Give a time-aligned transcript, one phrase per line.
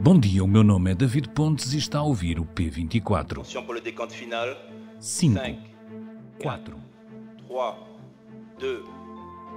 [0.00, 3.40] Bom dia, o meu nome é David Pontes e está a ouvir o P24.
[3.40, 4.46] Attention pour le décompte final.
[5.00, 5.60] 5, 5,
[6.40, 6.76] 4,
[7.48, 7.74] 3,
[8.60, 8.84] 2,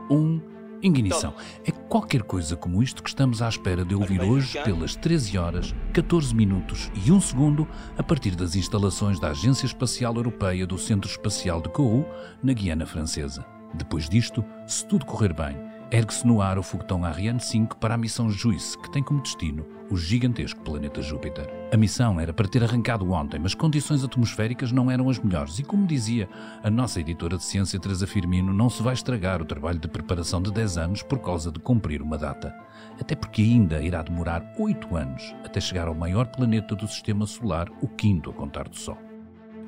[0.09, 0.41] 1.
[0.81, 1.35] Ignição.
[1.63, 5.75] É qualquer coisa como isto que estamos à espera de ouvir hoje pelas 13 horas,
[5.93, 11.07] 14 minutos e 1 segundo a partir das instalações da Agência Espacial Europeia do Centro
[11.07, 12.03] Espacial de Kourou,
[12.41, 13.45] na Guiana Francesa.
[13.75, 15.55] Depois disto, se tudo correr bem,
[15.91, 19.65] ergue-se no ar o foguetão Ariane 5 para a missão JUICE, que tem como destino
[19.89, 21.49] o gigantesco planeta Júpiter.
[21.73, 25.63] A missão era para ter arrancado ontem, mas condições atmosféricas não eram as melhores e,
[25.63, 26.29] como dizia
[26.63, 30.41] a nossa editora de ciência Teresa Firmino, não se vai estragar o trabalho de preparação
[30.41, 32.55] de 10 anos por causa de cumprir uma data.
[32.97, 37.67] Até porque ainda irá demorar 8 anos até chegar ao maior planeta do Sistema Solar,
[37.81, 39.10] o quinto a contar do Sol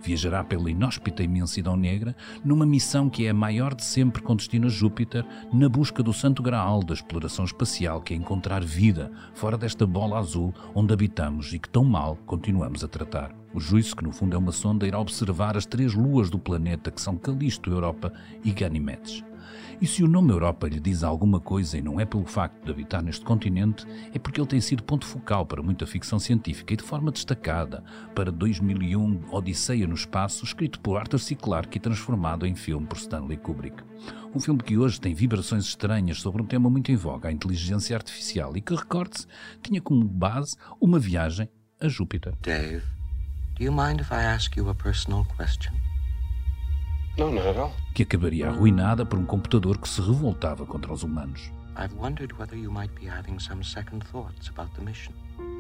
[0.04, 4.68] viajará pela inóspita imensidão negra numa missão que é a maior de sempre com destino
[4.68, 9.58] a Júpiter, na busca do santo graal da exploração espacial, que é encontrar vida fora
[9.58, 13.34] desta bola azul onde habitamos e que tão mal continuamos a tratar.
[13.54, 16.92] O juízo, que no fundo é uma sonda, irá observar as três luas do planeta,
[16.92, 18.12] que são Calisto, Europa
[18.44, 19.24] e Ganymedes.
[19.82, 22.72] E se o nome Europa lhe diz alguma coisa e não é pelo facto de
[22.72, 26.78] habitar neste continente, é porque ele tem sido ponto focal para muita ficção científica e
[26.78, 27.84] de forma destacada
[28.16, 31.36] para 2001 Odisseia no Espaço, escrito por Arthur C.
[31.36, 33.84] Clarke e transformado em filme por Stanley Kubrick.
[34.34, 37.96] Um filme que hoje tem vibrações estranhas sobre um tema muito em voga, a inteligência
[37.96, 39.28] artificial, e que, recorde-se,
[39.62, 42.34] tinha como base uma viagem a Júpiter.
[42.42, 42.84] Dave,
[43.56, 45.74] do you mind if I ask you a personal question?
[47.18, 47.72] No, not at all.
[47.94, 51.52] que acabaria arruinada por um computador que se revoltava contra os humanos.
[51.78, 55.14] I've wondered whether you might be having some second thoughts about the mission.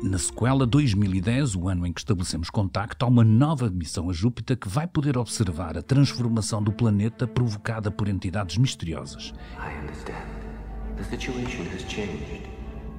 [0.03, 4.57] Na sequela 2010, o ano em que estabelecemos contacto, há uma nova missão a Júpiter
[4.57, 9.33] que vai poder observar a transformação do planeta provocada por entidades misteriosas.
[9.57, 10.27] I understand.
[10.97, 12.47] The situation has changed.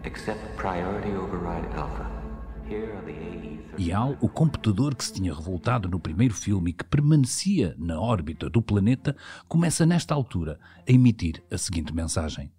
[0.04, 2.23] Accept Priority Override Alpha.
[2.68, 3.54] Here are the AE.
[3.76, 8.00] E Al, o computador que se tinha revoltado no primeiro filme e que permanecia na
[8.00, 9.16] órbita do planeta,
[9.48, 10.58] começa nesta altura
[10.88, 12.52] a emitir a seguinte mensagem: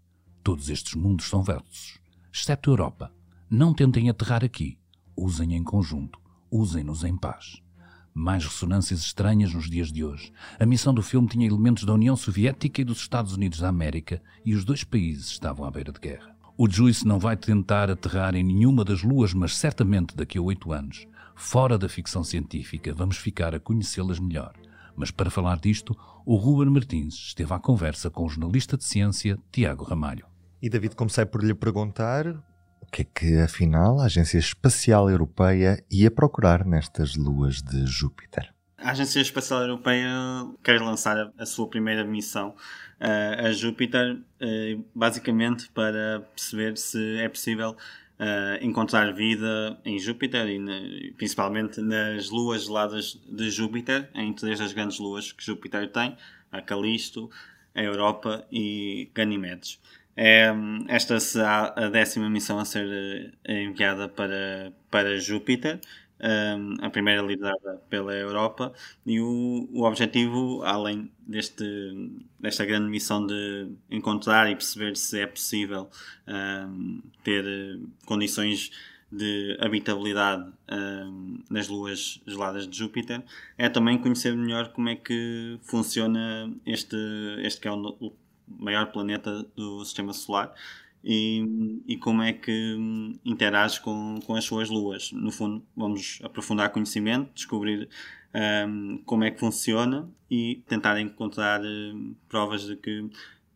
[0.43, 1.99] Todos estes mundos são versos,
[2.33, 3.13] exceto a Europa.
[3.49, 4.77] Não tentem aterrar aqui.
[5.15, 6.19] Usem em conjunto.
[6.51, 7.61] Usem-nos em paz.
[8.13, 10.31] Mais ressonâncias estranhas nos dias de hoje.
[10.59, 14.21] A missão do filme tinha elementos da União Soviética e dos Estados Unidos da América
[14.45, 16.34] e os dois países estavam à beira de guerra.
[16.57, 20.71] O Juice não vai tentar aterrar em nenhuma das luas, mas certamente daqui a oito
[20.71, 21.05] anos,
[21.35, 24.53] fora da ficção científica, vamos ficar a conhecê-las melhor.
[24.95, 25.93] Mas para falar disto,
[26.25, 30.27] o Ruben Martins esteve à conversa com o jornalista de ciência Tiago Ramalho.
[30.61, 32.25] E David, comecei por lhe perguntar
[32.79, 38.54] o que é que, afinal, a Agência Espacial Europeia ia procurar nestas luas de Júpiter.
[38.85, 40.07] A Agência Espacial Europeia
[40.63, 47.27] quer lançar a, sua primeira missão uh, a Júpiter, uh, basicamente para perceber se é
[47.27, 50.73] possível uh, encontrar vida em Júpiter e na,
[51.17, 56.15] principalmente nas luas geladas de Júpiter, em três das grandes luas que Júpiter tem,
[56.51, 57.27] a Calisto,
[57.73, 59.81] a Europa e Ganymedes.
[60.15, 60.53] É,
[60.87, 65.79] esta será a décima missão a ser enviada para, para Júpiter
[66.81, 68.73] a primeira liderada pela Europa.
[69.05, 71.65] E o, o objetivo, além deste,
[72.39, 75.89] desta grande missão de encontrar e perceber se é possível
[76.27, 78.71] um, ter eh, condições
[79.11, 83.23] de habitabilidade um, nas luas geladas de Júpiter,
[83.57, 86.97] é também conhecer melhor como é que funciona este,
[87.39, 88.13] este que é o, o
[88.47, 90.53] maior planeta do Sistema Solar
[91.05, 95.11] e, e como é que hum, interage com, com as suas luas.
[95.11, 97.87] No fundo, vamos aprofundar conhecimento, descobrir
[98.67, 103.07] um, como é que funciona e tentar encontrar um, provas de que,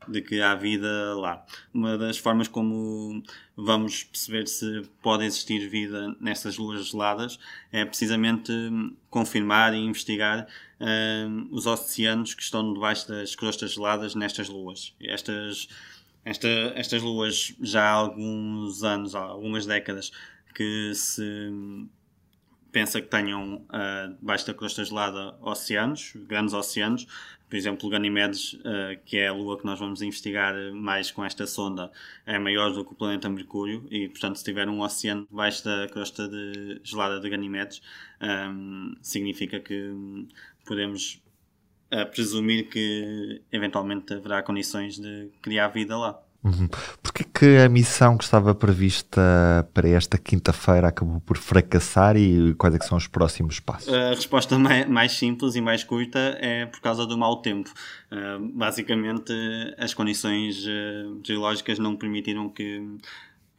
[0.08, 1.44] de que há vida lá.
[1.74, 3.24] Uma das formas como
[3.58, 7.40] vamos perceber se pode existir vida nessas luas geladas
[7.72, 10.48] é precisamente hum, confirmar e investigar
[10.80, 14.94] um, os oceanos que estão debaixo das crostas geladas nestas luas.
[15.02, 15.68] Estas
[16.30, 20.12] esta, estas luas já há alguns anos, há algumas décadas,
[20.54, 21.52] que se
[22.72, 27.08] pensa que tenham uh, debaixo da crosta gelada oceanos, grandes oceanos.
[27.50, 31.48] Por exemplo, Ganymedes, uh, que é a lua que nós vamos investigar mais com esta
[31.48, 31.92] sonda,
[32.28, 35.88] é maior do que o planeta Mercúrio e, portanto, se tiver um oceano debaixo da
[35.88, 37.82] crosta de, gelada de Ganymedes,
[38.22, 39.92] um, significa que
[40.64, 41.20] podemos
[41.94, 46.20] uh, presumir que eventualmente haverá condições de criar vida lá.
[46.42, 46.70] Uhum.
[47.04, 52.76] Porquê que a missão que estava prevista para esta quinta-feira acabou por fracassar e quais
[52.76, 53.94] é são os próximos passos?
[53.94, 54.58] A resposta
[54.88, 57.70] mais simples e mais curta é por causa do mau tempo.
[58.10, 59.34] Uh, basicamente,
[59.78, 62.88] as condições uh, geológicas não permitiram que,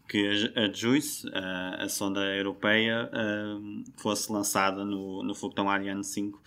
[0.08, 6.40] que a JUICE, a, a sonda europeia, uh, fosse lançada no, no foguetão Ariane 5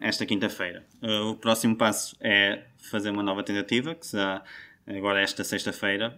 [0.00, 0.84] esta quinta-feira.
[1.30, 4.42] o próximo passo é fazer uma nova tentativa, que será
[4.86, 6.16] agora esta sexta-feira,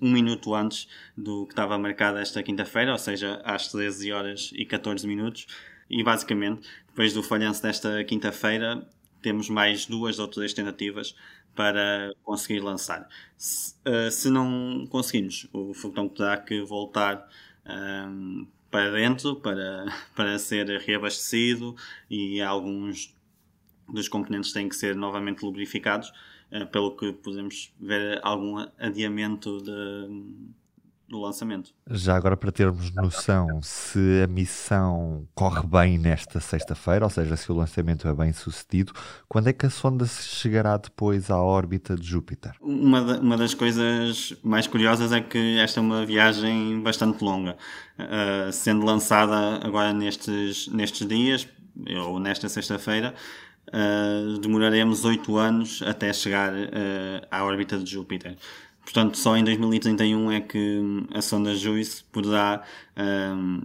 [0.00, 4.64] um minuto antes do que estava marcado esta quinta-feira, ou seja, às 13 horas e
[4.64, 5.46] 14 minutos.
[5.88, 8.86] E basicamente, depois do falhanço desta quinta-feira,
[9.20, 11.14] temos mais duas ou três tentativas
[11.54, 13.08] para conseguir lançar.
[13.36, 17.28] Se, uh, se não conseguirmos, o foguetão terá que voltar
[17.66, 21.76] um, para dentro para, para ser reabastecido
[22.08, 23.14] e alguns
[23.88, 26.12] dos componentes têm que ser novamente lubrificados
[26.50, 29.72] eh, pelo que podemos ver algum adiamento de,
[31.10, 31.74] do lançamento.
[31.90, 37.50] Já agora para termos noção se a missão corre bem nesta sexta-feira, ou seja, se
[37.50, 38.92] o lançamento é bem sucedido,
[39.28, 42.52] quando é que a sonda chegará depois à órbita de Júpiter?
[42.60, 47.56] Uma, uma das coisas mais curiosas é que esta é uma viagem bastante longa,
[47.98, 51.48] uh, sendo lançada agora nestes, nestes dias,
[52.06, 53.14] ou nesta sexta-feira,
[53.68, 58.36] uh, demoraremos 8 anos até chegar uh, à órbita de Júpiter.
[58.82, 60.80] Portanto, só em 2031 é que
[61.14, 62.62] a sonda JUICE poderá,
[62.96, 63.62] um,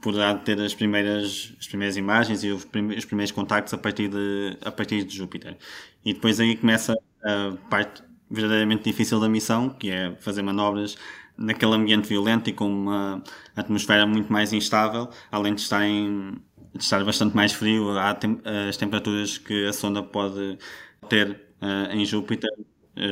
[0.00, 4.56] poderá ter as primeiras, as primeiras imagens e os, os primeiros contactos a partir, de,
[4.64, 5.56] a partir de Júpiter.
[6.04, 10.96] E depois aí começa a parte verdadeiramente difícil da missão, que é fazer manobras
[11.36, 13.22] naquele ambiente violento e com uma
[13.56, 16.40] atmosfera muito mais instável, além de estarem
[16.74, 20.58] de estar bastante mais frio, há tem, as temperaturas que a sonda pode
[21.08, 21.30] ter
[21.60, 22.50] uh, em Júpiter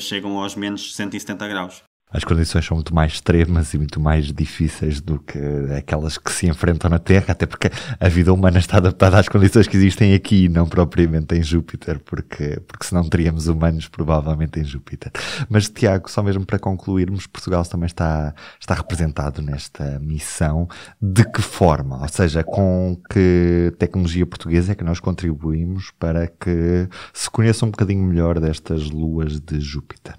[0.01, 5.01] chegam aos menos 170 graus as condições são muito mais extremas e muito mais difíceis
[5.01, 5.39] do que
[5.77, 7.71] aquelas que se enfrentam na Terra, até porque
[8.01, 11.99] a vida humana está adaptada às condições que existem aqui e não propriamente em Júpiter,
[12.01, 15.13] porque, porque senão teríamos humanos provavelmente em Júpiter.
[15.49, 20.69] Mas, Tiago, só mesmo para concluirmos, Portugal também está, está representado nesta missão.
[21.01, 22.01] De que forma?
[22.01, 27.71] Ou seja, com que tecnologia portuguesa é que nós contribuímos para que se conheça um
[27.71, 30.15] bocadinho melhor destas luas de Júpiter?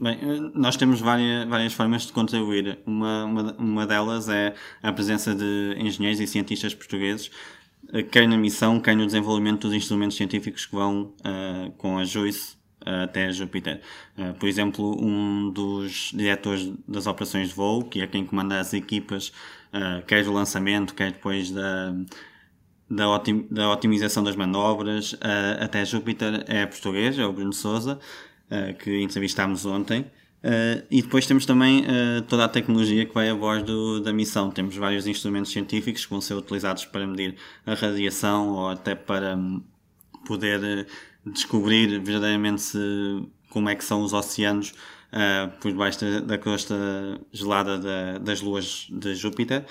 [0.00, 0.16] Bem,
[0.54, 2.78] nós temos várias, várias formas de contribuir.
[2.86, 7.32] Uma, uma, uma delas é a presença de engenheiros e cientistas portugueses,
[7.92, 12.04] eh, quer na missão, quer no desenvolvimento dos instrumentos científicos que vão uh, com a
[12.04, 13.80] JUICE até Júpiter.
[14.16, 18.72] Uh, por exemplo, um dos diretores das operações de voo, que é quem comanda as
[18.72, 19.32] equipas,
[20.06, 21.94] quer do lançamento, quer depois da,
[22.88, 25.14] da, otim, da otimização das manobras,
[25.60, 27.98] até Júpiter, é português, é o Bruno Souza.
[28.50, 30.00] Eh, que entrevistámos ontem.
[30.42, 34.50] Uh, e depois temos também uh, toda a tecnologia que vai a bordo da missão.
[34.50, 37.34] Temos vários instrumentos científicos que vão ser utilizados para medir
[37.66, 39.62] a radiação ou até para um,
[40.26, 40.86] poder
[41.26, 42.78] descobrir verdadeiramente se,
[43.50, 44.72] como é que são os oceanos
[45.60, 46.74] por debaixo da, da crosta
[47.32, 49.64] gelada da, das luas de Júpiter.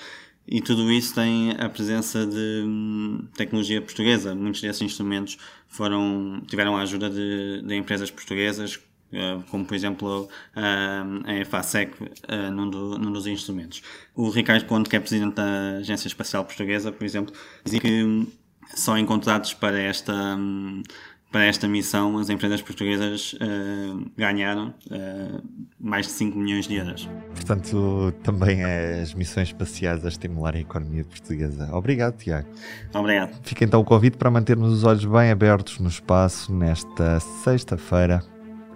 [0.50, 4.34] E tudo isso tem a presença de hum, tecnologia portuguesa.
[4.34, 5.36] Muitos desses instrumentos
[5.66, 8.76] foram, tiveram a ajuda de, de empresas portuguesas,
[9.12, 10.26] uh, como por exemplo
[10.56, 13.82] a EFASEC, uh, num, do, num, dos instrumentos.
[14.14, 18.26] O Ricardo Conte, que é presidente da Agência Espacial Portuguesa, por exemplo, dizia que hum,
[18.74, 20.82] só encontrados para esta um,
[21.30, 25.42] para esta missão, as empresas portuguesas uh, ganharam uh,
[25.78, 27.08] mais de 5 milhões de euros.
[27.34, 31.68] Portanto, também as missões espaciais a estimular a economia portuguesa.
[31.74, 32.48] Obrigado, Tiago.
[32.94, 33.38] Obrigado.
[33.42, 38.22] Fica então o convite para mantermos os olhos bem abertos no espaço nesta sexta-feira,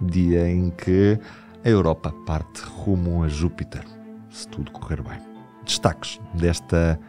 [0.01, 1.17] dia em que
[1.65, 3.83] a Europa parte rumo a Júpiter,
[4.29, 5.17] se tudo correr bem.
[5.65, 6.99] Destaques desta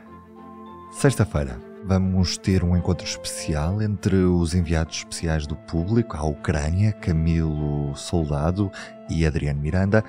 [0.93, 1.74] sexta-feira.
[1.87, 8.71] Vamos ter um encontro especial entre os enviados especiais do público à Ucrânia, Camilo Soldado
[9.11, 10.03] e Adriano Miranda,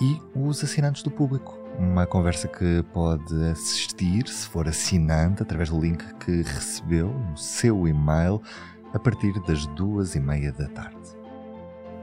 [0.00, 1.58] e os assinantes do público.
[1.78, 7.86] Uma conversa que pode assistir, se for assinante, através do link que recebeu no seu
[7.86, 8.40] e-mail
[8.94, 10.96] a partir das duas e meia da tarde.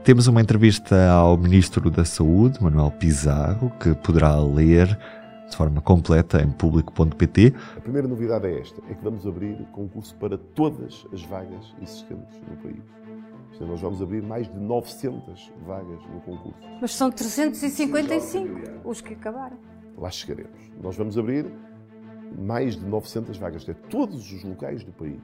[0.04, 4.96] Temos uma entrevista ao Ministro da Saúde, Manuel Pizarro, que poderá ler
[5.50, 7.54] de forma completa em público.pt.
[7.76, 12.40] A primeira novidade é esta, é que vamos abrir concurso para todas as vagas existentes
[12.48, 12.82] no país.
[13.52, 16.58] Isto é, nós vamos abrir mais de 900 vagas no concurso.
[16.80, 19.58] Mas são 355 os que acabaram.
[19.98, 20.70] Lá chegaremos.
[20.80, 21.46] Nós vamos abrir
[22.38, 25.20] mais de 900 vagas, isto é, todos os locais do país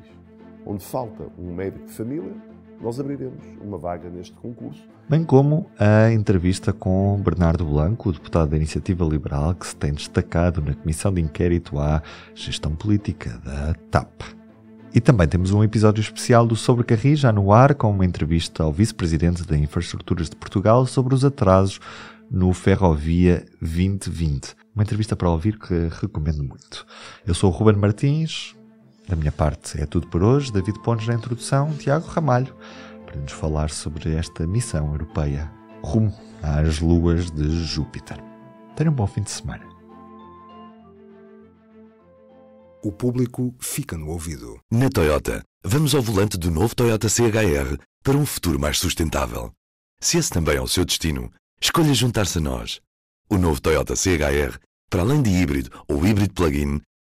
[0.66, 2.34] onde falta um médico de família,
[2.80, 4.82] nós abriremos uma vaga neste concurso.
[5.08, 9.92] Bem como a entrevista com Bernardo Blanco, o deputado da Iniciativa Liberal, que se tem
[9.92, 12.02] destacado na Comissão de Inquérito à
[12.34, 14.22] Gestão Política da TAP.
[14.94, 18.62] E também temos um episódio especial do Sobre Carris, já no ar, com uma entrevista
[18.62, 21.78] ao Vice-Presidente da Infraestruturas de Portugal sobre os atrasos
[22.30, 24.54] no Ferrovia 2020.
[24.74, 26.86] Uma entrevista para ouvir que recomendo muito.
[27.26, 28.55] Eu sou o Ruben Martins,
[29.08, 30.52] da minha parte é tudo por hoje.
[30.52, 32.54] David Pontes na introdução, Tiago Ramalho
[33.06, 35.50] para nos falar sobre esta missão europeia
[35.82, 38.22] rumo às luas de Júpiter.
[38.74, 39.64] Tenha um bom fim de semana.
[42.82, 44.60] O público fica no ouvido.
[44.70, 49.50] Na Toyota, vamos ao volante do novo Toyota CHR para um futuro mais sustentável.
[50.00, 52.80] Se esse também é o seu destino, escolha juntar-se a nós.
[53.30, 54.58] O novo Toyota CHR,
[54.90, 56.80] para além de híbrido ou híbrido plug-in,